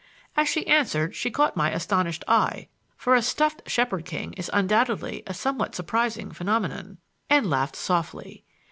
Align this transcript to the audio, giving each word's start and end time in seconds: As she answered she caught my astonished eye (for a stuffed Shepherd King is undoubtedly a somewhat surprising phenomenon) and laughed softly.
As 0.35 0.49
she 0.49 0.65
answered 0.65 1.15
she 1.15 1.29
caught 1.29 1.55
my 1.55 1.69
astonished 1.69 2.23
eye 2.27 2.69
(for 2.97 3.13
a 3.13 3.21
stuffed 3.21 3.69
Shepherd 3.69 4.03
King 4.03 4.33
is 4.33 4.49
undoubtedly 4.51 5.21
a 5.27 5.33
somewhat 5.35 5.75
surprising 5.75 6.31
phenomenon) 6.31 6.97
and 7.29 7.47
laughed 7.47 7.75
softly. 7.75 8.43